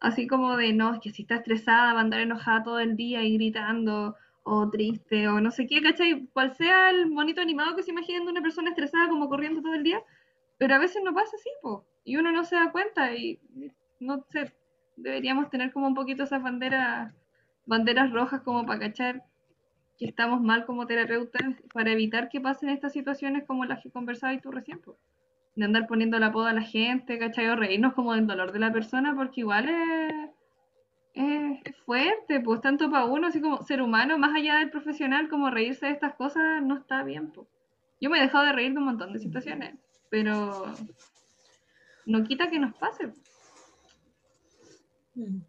[0.00, 2.96] así como de, no, es que si está estresada va a andar enojada todo el
[2.96, 6.26] día y gritando, o triste, o no sé qué, ¿cachai?
[6.32, 9.74] Cual sea el bonito animado que se imaginen de una persona estresada como corriendo todo
[9.74, 10.02] el día,
[10.58, 13.38] pero a veces no pasa así, pues y uno no se da cuenta y
[13.98, 14.54] no sé,
[14.96, 17.12] deberíamos tener como un poquito esas banderas,
[17.66, 19.24] banderas rojas como para cachar
[19.98, 21.42] que estamos mal como terapeutas
[21.74, 24.80] para evitar que pasen estas situaciones como las que conversabas tú recién,
[25.56, 27.48] de andar poniendo la poda a la gente, ¿cachai?
[27.48, 30.30] O reírnos como del dolor de la persona, porque igual es,
[31.14, 35.50] es, fuerte, pues tanto para uno, así como ser humano, más allá del profesional, como
[35.50, 37.32] reírse de estas cosas no está bien.
[37.32, 37.48] Pues.
[38.00, 39.74] Yo me he dejado de reír de un montón de situaciones,
[40.10, 40.66] pero
[42.06, 43.12] no quita que nos pase.
[45.14, 45.40] Mm.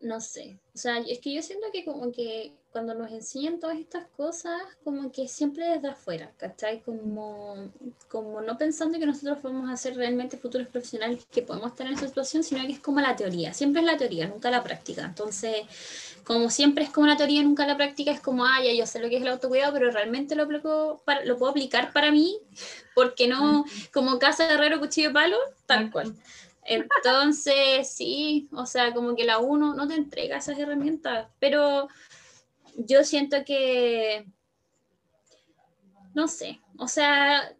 [0.00, 3.78] No sé, o sea, es que yo siento que como que cuando nos enseñan todas
[3.78, 6.82] estas cosas, como que siempre desde afuera, ¿cachai?
[6.82, 7.72] Como,
[8.08, 12.06] como no pensando que nosotros podemos hacer realmente futuros profesionales que podemos estar en esa
[12.06, 15.04] situación, sino que es como la teoría, siempre es la teoría, nunca la práctica.
[15.04, 15.62] Entonces,
[16.22, 19.00] como siempre es como la teoría, nunca la práctica, es como, ah, ya yo sé
[19.00, 22.38] lo que es el autocuidado, pero realmente lo, aplico para, lo puedo aplicar para mí,
[22.94, 26.14] porque no, como casa de herrero, cuchillo de palo, tal cual.
[26.68, 31.88] Entonces, sí, o sea, como que la uno no te entrega esas herramientas, pero
[32.76, 34.26] yo siento que,
[36.14, 37.56] no sé, o sea,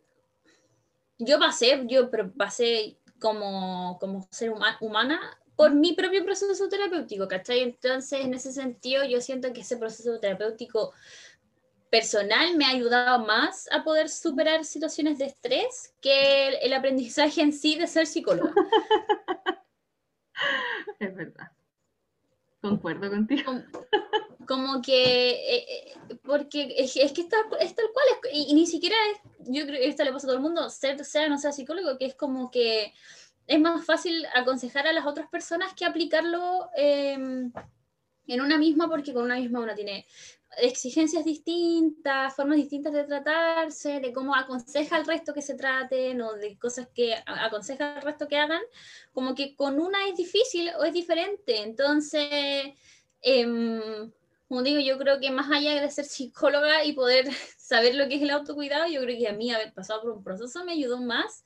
[1.19, 7.61] yo pasé, yo pasé como, como ser humana por mi propio proceso terapéutico, ¿cachai?
[7.61, 10.93] Entonces, en ese sentido, yo siento que ese proceso terapéutico
[11.91, 17.53] personal me ha ayudado más a poder superar situaciones de estrés que el, aprendizaje en
[17.53, 18.53] sí de ser psicóloga.
[21.01, 21.53] Es verdad.
[22.61, 23.53] Concuerdo contigo
[24.49, 29.21] como que, eh, eh, porque es, que está, es tal cual, y, ni siquiera es,
[29.41, 31.53] yo creo que esto le pasa a todo el mundo, ser, sea o no sea
[31.53, 32.95] psicólogo, que es como que
[33.47, 37.53] es más fácil aconsejar a las otras personas que aplicarlo em,
[38.27, 40.07] en una misma, porque con una misma uno tiene
[40.57, 46.35] exigencias distintas, formas distintas de tratarse, de cómo aconseja al resto que se traten o
[46.35, 48.63] de cosas que aconseja al resto que hagan,
[49.13, 51.63] como que con una es difícil o es diferente.
[51.63, 52.75] Entonces,
[53.23, 54.11] eh,
[54.49, 58.17] como digo, yo creo que más allá de ser psicóloga y poder saber lo que
[58.17, 60.99] es el autocuidado, yo creo que a mí haber pasado por un proceso me ayudó
[60.99, 61.45] más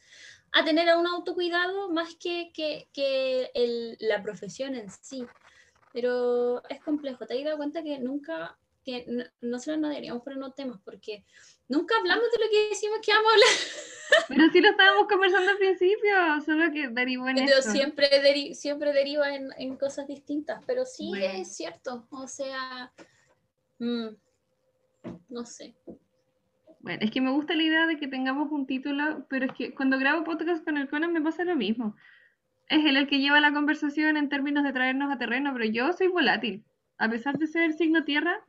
[0.52, 5.26] a tener un autocuidado más que, que, que el, la profesión en sí.
[5.92, 7.26] Pero es complejo.
[7.26, 11.24] ¿Te has dado cuenta que nunca, que no, nosotros no deberíamos ponernos temas porque
[11.68, 13.48] nunca hablamos de lo que decimos que vamos a hablar?
[14.28, 19.34] Pero sí lo estábamos conversando al principio, solo que derivó en pero Siempre, siempre deriva
[19.34, 22.92] en, en, cosas distintas, pero sí es cierto, o sea,
[23.78, 24.08] mm,
[25.30, 25.74] no sé.
[26.80, 29.72] Bueno, es que me gusta la idea de que tengamos un título, pero es que
[29.72, 31.96] cuando grabo podcast con el Conan me pasa lo mismo.
[32.68, 35.92] Es él el que lleva la conversación en términos de traernos a terreno, pero yo
[35.92, 36.64] soy volátil.
[36.98, 38.44] A pesar de ser signo tierra,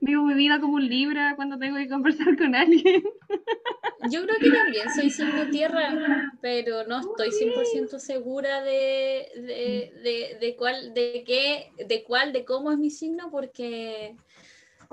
[0.00, 3.02] Vivo mi vida como un libra cuando tengo que conversar con alguien.
[4.10, 10.56] Yo creo que también soy signo tierra, pero no estoy 100% segura de, de, de,
[10.56, 14.16] cuál, de qué, de cuál, de cómo es mi signo, porque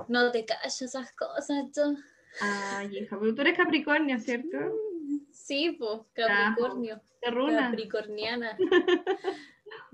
[0.08, 1.64] no te callo esas cosas.
[2.40, 4.58] Ay, hija, pero tú eres Capricornio, ¿cierto?
[5.30, 7.00] Sí, pues, Capricornio.
[7.20, 8.56] Capricorniana.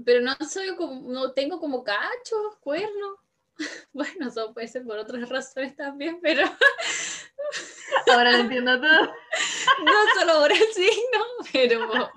[0.05, 3.19] Pero no soy como, no tengo como cachos, cuernos.
[3.93, 6.45] Bueno, eso puede ser por otras razones también, pero...
[8.13, 9.13] Ahora lo entiendo todo.
[9.85, 12.11] No solo por el signo, pero...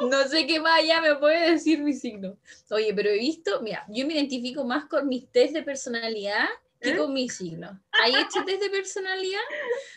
[0.00, 2.38] No sé qué vaya me puede decir mi signo.
[2.70, 6.46] Oye, pero he visto, mira, yo me identifico más con mis test de personalidad
[6.80, 6.96] que ¿Eh?
[6.96, 7.80] con mi signo.
[7.92, 9.40] ¿Hay hecho test de personalidad?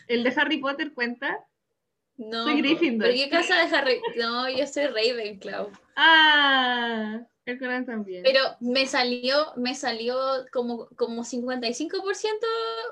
[0.08, 1.46] ¿El de Harry Potter cuenta?
[2.18, 2.44] No.
[2.44, 3.08] Soy Gryffindor.
[3.08, 4.02] ¿Pero qué casa de Harry?
[4.18, 5.72] No, yo soy Ravenclaw.
[5.96, 7.22] Ah.
[8.24, 10.18] Pero me salió, me salió
[10.52, 12.02] como, como 55%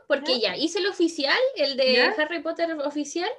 [0.07, 3.29] porque ya hice el oficial, el de Harry Potter oficial,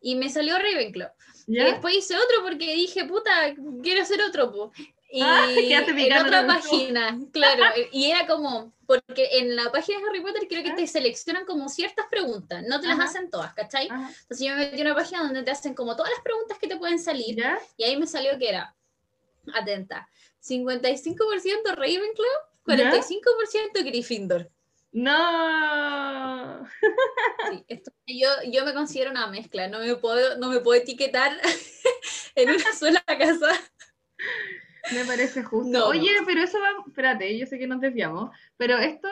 [0.00, 1.10] y me salió Ravenclaw.
[1.46, 4.70] Y después hice otro porque dije, puta, quiero hacer otro.
[5.10, 7.62] Y ah, en otra página, claro.
[7.92, 11.70] y era como, porque en la página de Harry Potter creo que te seleccionan como
[11.70, 13.86] ciertas preguntas, no te las hacen todas, ¿cachai?
[13.86, 16.68] Entonces yo me metí en una página donde te hacen como todas las preguntas que
[16.68, 17.42] te pueden salir.
[17.78, 18.76] Y ahí me salió que era,
[19.54, 20.06] atenta,
[20.42, 24.50] 55% Ravenclaw, 45% Gryffindor.
[24.92, 26.64] No.
[28.06, 31.32] yo, yo me considero una mezcla, no me puedo, no me puedo etiquetar
[32.34, 33.48] en una sola casa.
[34.92, 35.88] Me parece justo.
[35.88, 39.08] Oye, pero eso va, espérate, yo sé que nos desviamos, pero esto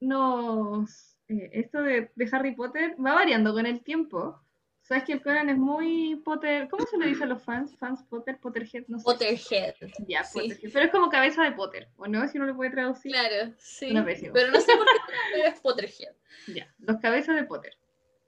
[0.00, 4.40] nos, eh, esto de, de Harry Potter va variando con el tiempo.
[4.86, 6.68] Sabes que el Conan es muy Potter.
[6.68, 7.76] ¿Cómo se le dice a los fans?
[7.76, 8.38] ¿Fans Potter?
[8.38, 8.84] ¿Potterhead?
[8.86, 9.04] No sé.
[9.04, 9.74] Potterhead.
[10.06, 10.70] Ya, Potterhead.
[10.72, 12.28] Pero es como cabeza de Potter, ¿o no?
[12.28, 13.10] Si uno lo puede traducir.
[13.10, 13.88] Claro, sí.
[14.32, 16.14] Pero no sé por qué es Potterhead.
[16.46, 17.72] Ya, los cabezas de Potter.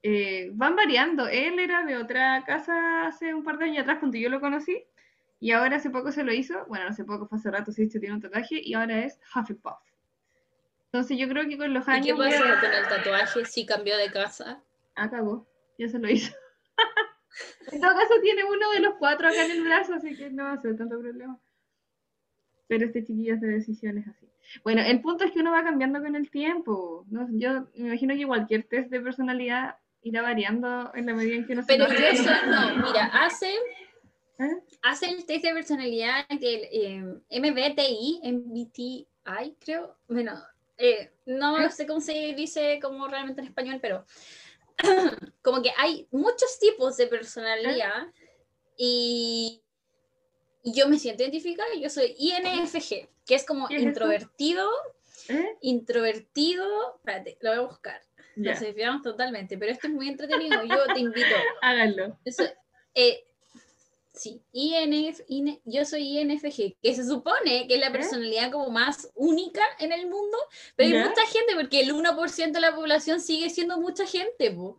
[0.02, 1.28] Eh, van variando.
[1.28, 4.84] Él era de otra casa hace un par de años atrás cuando yo lo conocí.
[5.38, 6.66] Y ahora hace poco se lo hizo.
[6.66, 8.60] Bueno, hace poco, fue hace rato, sí, tiene un tatuaje.
[8.60, 9.78] Y ahora es Hufflepuff.
[10.86, 12.04] Entonces yo creo que con los años.
[12.04, 14.60] ¿Y qué pasa con el tatuaje si cambió de casa?
[14.96, 15.46] Acabó.
[15.78, 16.34] Ya se lo hizo.
[17.72, 20.44] en todo caso tiene uno de los cuatro acá en el brazo, así que no
[20.44, 21.38] va a ser tanto problema.
[22.66, 24.28] Pero este chiquillo hace decisiones así.
[24.62, 27.06] Bueno, el punto es que uno va cambiando con el tiempo.
[27.10, 27.26] ¿no?
[27.32, 31.52] Yo me imagino que cualquier test de personalidad irá variando en la medida en que
[31.54, 33.52] uno Pero se yo eso no, mira, hace
[34.38, 34.62] ¿Eh?
[34.82, 39.06] hace el test de personalidad del eh, MBTI, MBTI,
[39.58, 39.96] creo.
[40.08, 40.40] Bueno,
[40.76, 41.70] eh, no ¿Eh?
[41.70, 44.04] sé cómo se dice como realmente en español, pero
[45.42, 48.12] como que hay muchos tipos de personalidad
[48.76, 49.62] y,
[50.62, 51.68] y yo me siento identificada.
[51.80, 54.68] Yo soy INFG, que es como introvertido,
[55.28, 55.56] ¿Eh?
[55.60, 56.96] introvertido.
[56.96, 58.02] Espérate, lo voy a buscar.
[58.36, 60.62] Nos desviamos totalmente, pero esto es muy entretenido.
[60.64, 61.34] Yo te invito.
[61.62, 62.18] háganlo.
[62.24, 62.44] Eso,
[62.94, 63.27] eh,
[64.18, 69.10] sí, INF, IN- yo soy INFG, que se supone que es la personalidad como más
[69.14, 70.36] única en el mundo,
[70.76, 74.78] pero hay mucha gente, porque el 1% de la población sigue siendo mucha gente, po.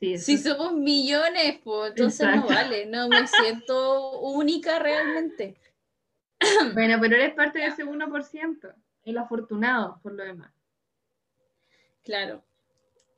[0.00, 5.56] Sí, eso Si somos millones, pues entonces no vale, no me siento única realmente.
[6.74, 8.74] Bueno, pero eres parte de ese 1%.
[9.04, 10.52] El afortunado, por lo demás.
[12.04, 12.44] Claro,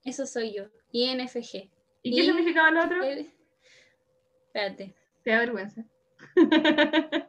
[0.04, 1.68] eso soy yo, INFG.
[2.02, 3.02] ¿Y qué significaba lo otro?
[4.46, 4.94] Espérate.
[5.22, 5.84] Te da vergüenza.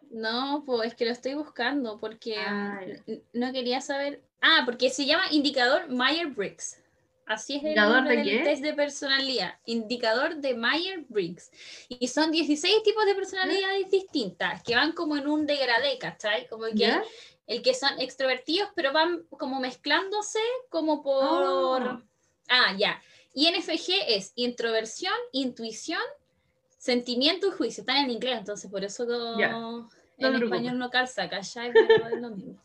[0.10, 4.22] No, pues es que lo estoy buscando porque Ah, n- no quería saber.
[4.42, 6.78] Ah, porque se llama indicador Myers-Briggs.
[7.26, 8.44] Así es el ¿Indicador nombre de del qué?
[8.44, 9.54] test de personalidad.
[9.66, 11.52] Indicador de Myers-Briggs.
[11.88, 16.48] Y son 16 tipos de personalidades distintas que van como en un degradé, ¿cachai?
[16.48, 16.88] Como que
[17.48, 21.24] el que son extrovertidos, pero van como mezclándose como por...
[21.24, 22.02] Oh.
[22.50, 23.02] Ah, ya.
[23.34, 26.02] INFG es introversión, intuición,
[26.82, 27.82] sentimiento y juicio.
[27.82, 29.52] Están en inglés, entonces por eso no- Ya.
[29.52, 30.44] No en preocupes.
[30.44, 31.30] español no calza.
[31.30, 32.62] Pero es lo mismo.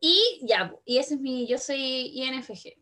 [0.00, 2.76] Y ya, y ese es mi, yo soy INFG.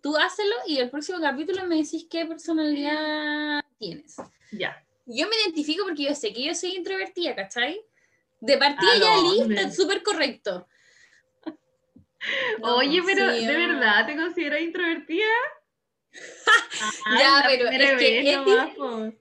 [0.00, 4.16] Tú hácelo y el próximo capítulo me decís qué personalidad tienes.
[4.52, 4.82] Ya.
[5.06, 7.84] Yo me identifico porque yo sé que yo soy introvertida, ¿cachai?
[8.40, 10.66] De partida ¿A ya lista, súper correcto.
[12.60, 13.58] No, Oye, pero sí, ¿de ah.
[13.58, 15.24] verdad te consideras introvertida?
[17.18, 19.14] Ya, pero es que es.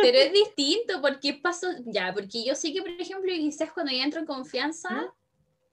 [0.00, 4.04] Pero es distinto porque paso, ya, porque yo sé que, por ejemplo, quizás cuando ya
[4.04, 5.12] entro en confianza,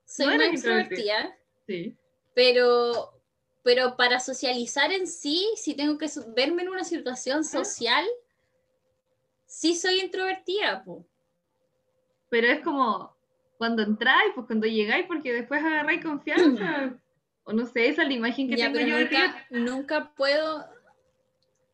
[0.05, 1.19] soy No más introvertida.
[1.19, 1.95] extrovertida, Sí.
[2.33, 3.21] pero,
[3.63, 8.05] pero para socializar en sí, si tengo que verme en una situación social,
[9.45, 11.05] sí soy introvertida, po.
[12.29, 13.15] Pero es como
[13.57, 16.99] cuando entráis, pues cuando llegáis, porque después agarráis confianza.
[17.43, 20.13] o no sé, esa es la imagen que Ya, tengo pero yo de nunca, nunca
[20.15, 20.65] puedo.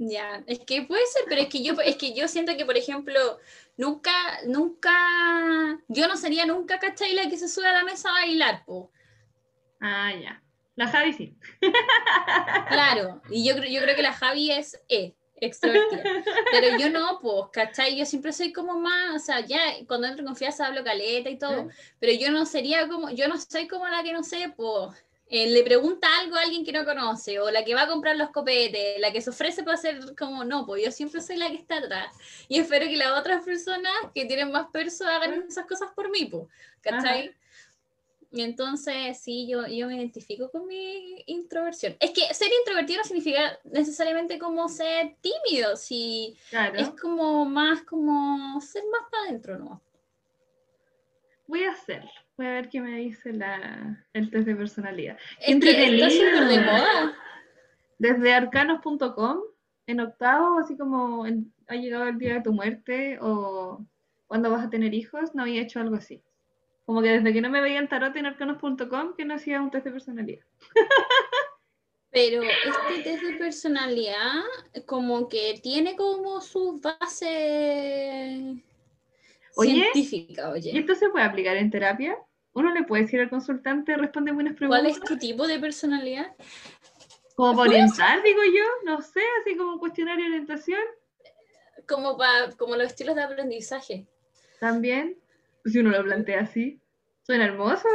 [0.04, 2.76] Ya, es que puede ser, pero es que yo, es que yo siento que, por
[2.76, 3.38] ejemplo,
[3.78, 4.12] nunca,
[4.48, 4.92] nunca,
[5.90, 7.14] yo no sería nunca, ¿cachai?
[7.14, 8.92] La que se sube a la mesa a bailar, po.
[9.80, 10.42] Ah, ya.
[10.76, 11.38] La Javi sí.
[12.70, 16.04] Claro, y yo, creo- yo creo que la Javi es E, extrovertida.
[16.52, 17.96] Pero yo no, pues, ¿cachai?
[17.96, 21.38] Yo siempre soy como más, o sea, ya cuando entro en confianza hablo caleta y
[21.38, 24.96] todo, pero yo no sería como, yo no soy como la que no sé, pues,
[25.34, 28.18] eh, le pregunta algo a alguien que no conoce, o la que va a comprar
[28.18, 31.50] los copetes, la que se ofrece para hacer como, no, pues yo siempre soy la
[31.50, 32.14] que está atrás.
[32.50, 36.26] Y espero que las otras personas que tienen más perso hagan esas cosas por mí,
[36.26, 36.44] pues,
[36.82, 37.34] ¿cachai?
[38.34, 41.96] Y entonces, sí, yo, yo me identifico con mi introversión.
[42.00, 46.78] Es que ser introvertido no significa necesariamente como ser tímido, si Claro.
[46.78, 49.82] es como más como ser más para adentro, ¿no?
[51.48, 52.10] Voy a hacerlo.
[52.42, 55.16] Voy a ver qué me dice la, el test de personalidad.
[55.40, 56.10] Es está entretenido.
[56.10, 57.14] súper de moda.
[58.00, 59.38] Desde arcanos.com,
[59.86, 63.86] en octavo, así como en- ha llegado el día de tu muerte o
[64.26, 66.24] cuando vas a tener hijos, no había hecho algo así.
[66.86, 69.70] Como que desde que no me veía el tarot en arcanos.com, que no hacía un
[69.70, 70.44] test de personalidad.
[72.10, 74.42] Pero este test de personalidad
[74.88, 78.58] como que tiene como sus bases
[79.58, 80.80] Oye, científicas, ¿Y oye.
[80.80, 82.18] esto se puede aplicar en terapia?
[82.54, 84.98] ¿Uno le puede decir al consultante, responde buenas ¿Cuál preguntas?
[84.98, 86.36] es tu tipo de personalidad?
[87.36, 90.80] Como para orientar, digo yo, no sé, así como un cuestionario de orientación
[91.88, 94.06] Como, pa- como los estilos de aprendizaje.
[94.60, 95.18] también.
[95.66, 96.80] Si uno lo plantea así,
[97.26, 97.88] suena hermoso.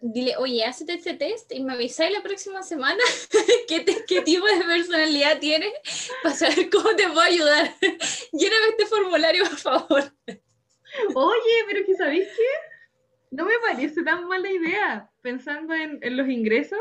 [0.00, 3.02] Dile, oye, hazte este test y me avisáis la próxima semana
[3.68, 5.72] qué, te- qué tipo de personalidad tienes
[6.22, 7.74] para saber cómo te puedo ayudar.
[8.32, 10.12] Lléname este formulario, por favor.
[11.14, 12.42] Oye, pero que ¿sabéis qué?
[13.34, 16.78] No me parece tan mala idea, pensando en, los ingresos.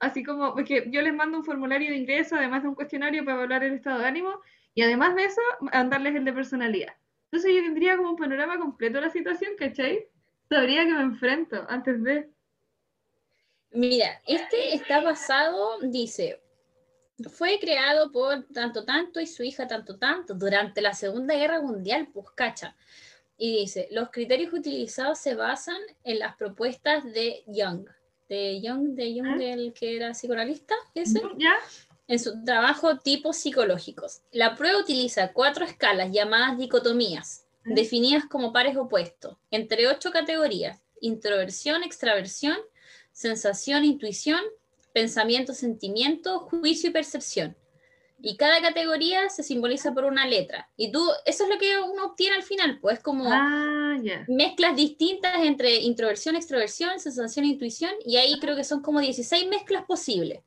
[0.00, 3.36] Así como, porque yo les mando un formulario de ingreso, además de un cuestionario para
[3.36, 4.40] evaluar el estado de ánimo,
[4.74, 6.94] y además de eso, mandarles el de personalidad.
[7.26, 10.08] Entonces yo tendría como un panorama completo de la situación, ¿cachai?
[10.48, 12.30] Sabría que me enfrento antes de...
[13.72, 16.40] Mira, este está basado, dice,
[17.28, 22.08] fue creado por tanto tanto y su hija tanto tanto durante la Segunda Guerra Mundial,
[22.12, 22.74] pues cacha.
[23.42, 27.88] Y dice, los criterios utilizados se basan en las propuestas de Jung.
[28.28, 29.44] De Jung, de Jung, ¿Ah?
[29.44, 31.20] el que era psicoanalista, ese.
[31.38, 31.54] ¿Ya?
[32.06, 34.20] en su trabajo Tipos Psicológicos.
[34.30, 41.82] La prueba utiliza cuatro escalas llamadas dicotomías, definidas como pares opuestos, entre ocho categorías, introversión,
[41.82, 42.58] extraversión,
[43.10, 44.40] sensación, intuición,
[44.92, 47.56] pensamiento, sentimiento, juicio y percepción.
[48.24, 50.70] Y cada categoría se simboliza por una letra.
[50.76, 54.24] Y tú, eso es lo que uno obtiene al final, pues como Ah, ya.
[54.28, 59.84] mezclas distintas entre introversión, extroversión, sensación, intuición, y ahí creo que son como 16 mezclas
[59.84, 60.40] posibles.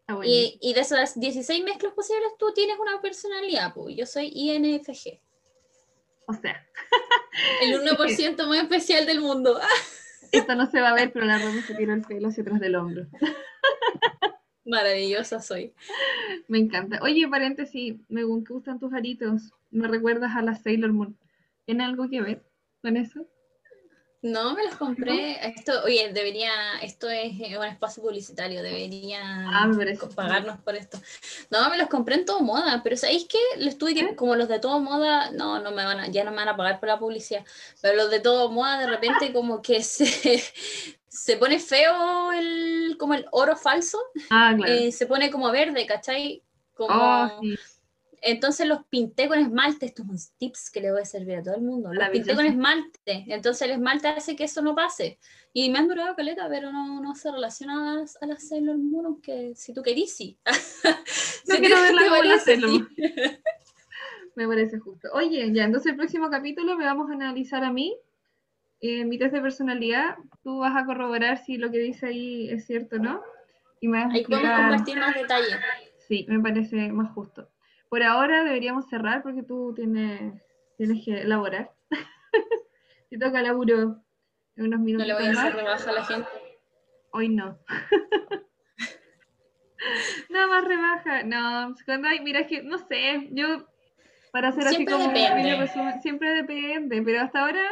[0.00, 0.58] Está buenísimo.
[0.62, 5.20] Y, y de esas 16 mezclas posibles tú tienes una personalidad, pues yo soy INFG,
[6.26, 6.66] O sea,
[7.62, 9.60] el 1% más especial del mundo.
[10.32, 12.60] esto no se va a ver, pero la Romy se tiró el pelo hacia atrás
[12.60, 13.06] del hombro.
[14.72, 15.74] Maravillosa soy.
[16.48, 16.98] Me encanta.
[17.02, 19.52] Oye, paréntesis, me gustan tus aritos.
[19.70, 21.18] Me recuerdas a la Sailor Moon.
[21.66, 22.42] ¿Tiene algo que ver
[22.80, 23.26] con eso?
[24.22, 25.44] No, me los compré.
[25.46, 29.70] Esto, oye, debería, esto es eh, un espacio publicitario, debería Ah,
[30.14, 30.98] pagarnos por esto.
[31.50, 33.38] No, me los compré en todo moda, pero ¿sabéis qué?
[33.58, 34.16] Los tuve que- ¿Eh?
[34.16, 36.56] como los de todo moda, no, no me van a, ya no me van a
[36.56, 37.44] pagar por la publicidad,
[37.82, 40.40] pero los de todo moda de repente como que se,
[41.14, 43.98] se pone feo el, como el oro falso,
[44.30, 44.72] Ah, claro.
[44.72, 46.42] eh, se pone como verde, ¿cachai?
[46.74, 47.54] Como, oh, sí.
[48.22, 51.54] entonces los pinté con esmalte, estos son tips que le voy a servir a todo
[51.56, 51.92] el mundo.
[51.92, 55.18] Los pinté con esmalte, entonces el esmalte hace que eso no pase.
[55.52, 58.78] Y me han durado caleta, pero no, no se relaciona a las, a las Sailor
[58.78, 60.38] Moon, aunque si tú querís, sí.
[61.48, 62.70] No Si quiero te- verla como la Sailor.
[62.70, 62.88] Moon.
[64.34, 65.08] Me parece justo.
[65.12, 67.96] Oye, ya, entonces el próximo capítulo me vamos a analizar a mí,
[68.82, 70.16] eh, mi test de personalidad.
[70.42, 73.22] Tú vas a corroborar si lo que dice ahí es cierto o no.
[73.80, 75.56] Y me vas a Ahí podemos compartir más detalles.
[75.98, 77.48] Sí, me parece más justo.
[77.88, 80.34] Por ahora deberíamos cerrar porque tú tienes,
[80.76, 81.70] tienes que elaborar.
[83.10, 84.02] Te toca laburo
[84.56, 86.28] en unos No minutos le voy a hacer rebaja a la gente.
[87.12, 87.58] Hoy no.
[90.30, 91.22] Nada más rebaja.
[91.24, 93.66] No, cuando hay, mira, es que no sé, yo
[94.32, 95.56] para hacer así Siempre como un depende.
[95.56, 97.62] resumen, siempre depende, pero hasta ahora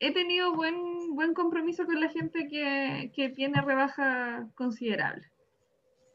[0.00, 5.30] he tenido buen, buen compromiso con la gente que, que tiene rebaja considerable.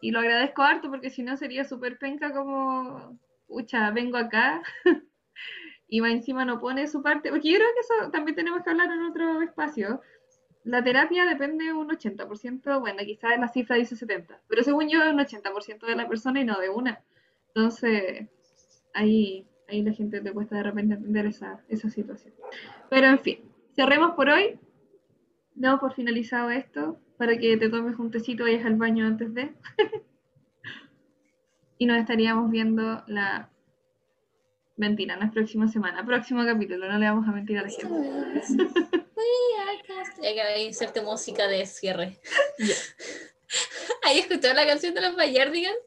[0.02, 3.18] Y lo agradezco harto porque si no sería súper penca como,
[3.48, 4.62] pucha, vengo acá
[5.88, 8.72] y más encima no pone su parte, porque yo creo que eso también tenemos que
[8.72, 10.02] hablar en otro espacio.
[10.64, 15.14] La terapia depende un 80%, bueno, quizás la cifra dice 70%, pero según yo es
[15.14, 17.04] un 80% de la persona y no de una.
[17.50, 18.28] Entonces,
[18.96, 22.34] ahí, ahí la gente te cuesta de repente entender esa, esa situación.
[22.90, 24.60] Pero en fin, cerremos por hoy.
[25.54, 29.34] Damos por finalizado esto para que te tomes un tecito y vayas al baño antes
[29.34, 29.54] de.
[31.78, 33.50] y nos estaríamos viendo la.
[34.78, 37.86] Mentira, es próxima semana, próximo capítulo, no le vamos a mentir a la gente.
[40.22, 42.20] Hay que inserte música de cierre.
[42.60, 42.76] Ya.
[44.04, 45.78] Ahí escuchó la canción de los Bayardigans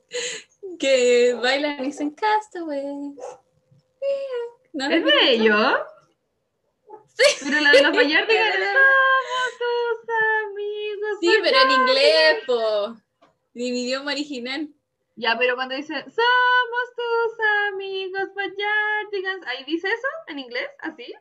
[0.78, 3.18] que bailan y dicen Castaways.
[4.72, 4.86] ¿No?
[4.86, 5.38] ¿Es de
[7.18, 7.40] ellos?
[7.44, 10.14] Pero la de los Vallardigan Pero- somos tus
[10.44, 11.18] amigos.
[11.20, 12.96] Sí, pero en inglés, po.
[13.54, 14.68] En mi idioma original.
[15.16, 20.68] Ya, pero cuando dice somos tus amigos Vallardigans, ¿ahí dice eso en inglés?
[20.80, 21.12] ¿Así?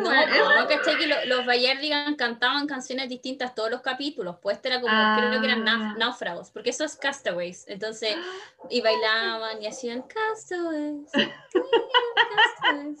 [0.00, 0.98] No, no, no, ¿cachai?
[0.98, 4.36] Que lo- los Bayardigan cantaban canciones distintas todos los capítulos.
[4.42, 5.72] Pues este era como, creo que eran Ah.
[5.94, 7.66] náuf- náufragos, porque eso es Castaways.
[7.66, 8.14] Entonces,
[8.70, 11.10] y bailaban y hacían Castaways.
[11.12, 13.00] Castaways.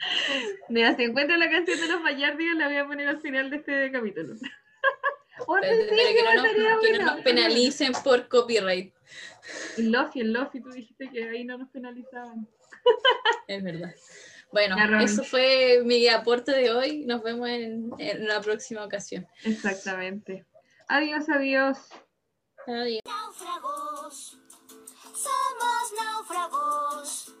[0.68, 3.56] Mira, si encuentro la canción de los Vallardigan, la voy a poner al final de
[3.56, 4.34] este capítulo.
[5.46, 7.04] O pero principio que no nos, estaría que no bueno.
[7.04, 8.94] nos penalicen por copyright.
[9.78, 12.46] El Lofi, el Lofi, tú dijiste que ahí no nos penalizaban.
[13.48, 13.94] Es verdad.
[14.52, 17.04] Bueno, Ya, eso fue mi aporte de hoy.
[17.06, 19.26] Nos vemos en, en la próxima ocasión.
[19.44, 20.44] Exactamente.
[20.88, 21.78] Adiós, adiós.
[22.66, 23.00] Adiós.
[23.06, 24.38] náufragos,
[25.14, 27.39] somos náufragos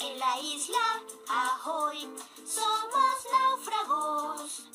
[0.00, 2.08] en la isla Ahoy
[2.44, 4.68] somos náufragos.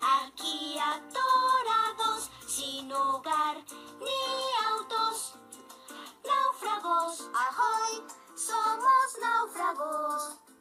[0.00, 3.56] Aquí atorados, sin hogar
[4.00, 4.20] ni
[4.70, 5.34] autos.
[6.24, 8.02] Náufragos, Ahoy,
[8.34, 10.42] somos náufragos.